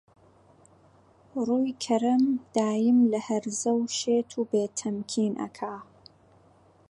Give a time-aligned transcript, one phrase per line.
[1.45, 2.23] ڕووی کەرەم
[2.55, 5.75] دایم لە هەرزە و شێت و بێ تەمکین ئەکا